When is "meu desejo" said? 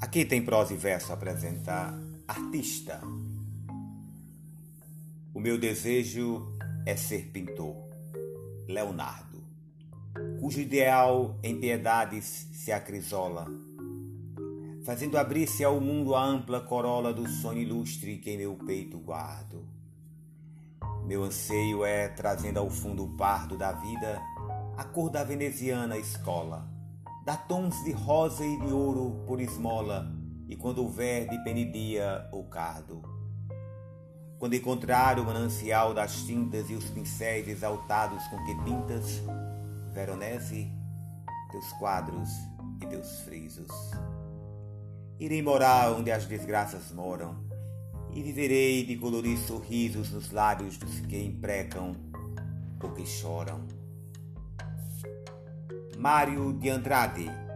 5.40-6.56